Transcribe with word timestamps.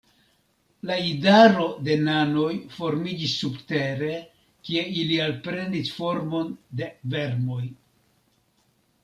La 0.89 0.95
idaro 1.07 1.65
de 1.87 1.97
nanoj 2.07 2.53
formiĝis 2.77 3.35
subtere, 3.43 4.09
kie 4.69 4.87
ili 5.03 5.21
alprenis 5.27 5.93
formon 5.99 6.51
de 6.81 6.91
vermoj. 7.15 7.63